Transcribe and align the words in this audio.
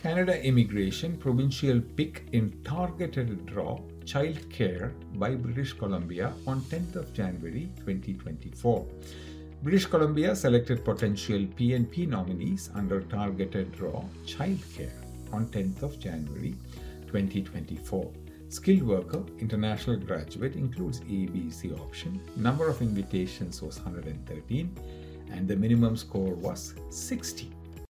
Canada 0.00 0.42
Immigration 0.42 1.18
Provincial 1.18 1.78
Pick 1.94 2.24
in 2.32 2.58
Targeted 2.64 3.44
Draw 3.44 3.78
Child 4.06 4.48
Care 4.48 4.94
by 5.16 5.34
British 5.34 5.74
Columbia 5.74 6.32
on 6.46 6.62
10th 6.62 6.96
of 6.96 7.12
January 7.12 7.68
2024. 7.80 8.86
British 9.62 9.84
Columbia 9.84 10.34
selected 10.34 10.86
potential 10.86 11.40
PNP 11.40 12.08
nominees 12.08 12.70
under 12.74 13.02
targeted 13.02 13.72
draw 13.72 14.02
childcare 14.24 15.04
on 15.34 15.44
10th 15.48 15.82
of 15.82 16.00
January 16.00 16.54
2024. 17.08 18.10
Skilled 18.48 18.82
worker, 18.82 19.22
international 19.38 19.98
graduate 19.98 20.56
includes 20.56 21.00
EEBC 21.00 21.78
option. 21.78 22.18
Number 22.36 22.70
of 22.70 22.80
invitations 22.80 23.60
was 23.60 23.76
113 23.76 24.74
and 25.30 25.46
the 25.46 25.56
minimum 25.56 25.94
score 25.94 26.32
was 26.32 26.74
60. 26.88 27.52